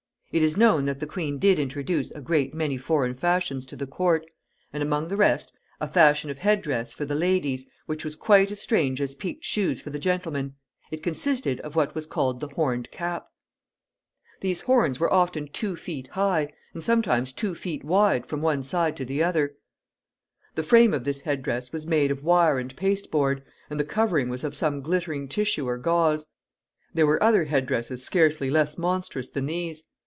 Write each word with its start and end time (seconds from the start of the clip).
It 0.33 0.41
is 0.43 0.55
known 0.55 0.85
that 0.85 1.01
the 1.01 1.07
queen 1.07 1.39
did 1.39 1.59
introduce 1.59 2.09
a 2.11 2.21
great 2.21 2.53
many 2.53 2.77
foreign 2.77 3.13
fashions 3.13 3.65
to 3.65 3.75
the 3.75 3.85
court, 3.85 4.25
and, 4.71 4.81
among 4.81 5.09
the 5.09 5.17
rest, 5.17 5.51
a 5.81 5.89
fashion 5.89 6.29
of 6.29 6.37
head 6.37 6.61
dress 6.61 6.93
for 6.93 7.03
ladies, 7.05 7.69
which 7.85 8.05
was 8.05 8.15
quite 8.15 8.49
as 8.49 8.61
strange 8.61 9.01
as 9.01 9.13
peaked 9.13 9.43
shoes 9.43 9.81
for 9.81 9.89
the 9.89 9.99
gentlemen. 9.99 10.55
It 10.89 11.03
consisted 11.03 11.59
of 11.59 11.75
what 11.75 11.93
was 11.93 12.05
called 12.05 12.39
the 12.39 12.47
horned 12.47 12.91
cap. 12.91 13.27
[Illustration: 14.39 14.39
FASHIONABLE 14.39 14.39
HEAD 14.39 14.47
DRESSES.] 14.47 14.57
These 14.57 14.61
horns 14.67 14.99
were 15.01 15.13
often 15.13 15.47
two 15.51 15.75
feet 15.75 16.07
high, 16.13 16.53
and 16.73 16.81
sometimes 16.81 17.33
two 17.33 17.53
feet 17.53 17.83
wide 17.83 18.25
from 18.25 18.41
one 18.41 18.63
side 18.63 18.95
to 18.95 19.03
the 19.03 19.21
other. 19.21 19.57
The 20.55 20.63
frame 20.63 20.93
of 20.93 21.03
this 21.03 21.19
head 21.19 21.41
dress 21.43 21.73
was 21.73 21.85
made 21.85 22.09
of 22.09 22.23
wire 22.23 22.57
and 22.57 22.73
pasteboard, 22.77 23.43
and 23.69 23.77
the 23.77 23.83
covering 23.83 24.29
was 24.29 24.45
of 24.45 24.55
some 24.55 24.79
glittering 24.79 25.27
tissue 25.27 25.67
or 25.67 25.77
gauze. 25.77 26.25
There 26.93 27.05
were 27.05 27.21
other 27.21 27.43
head 27.43 27.65
dresses 27.65 28.05
scarcely 28.05 28.49
less 28.49 28.77
monstrous 28.77 29.27
than 29.27 29.45
these. 29.45 29.83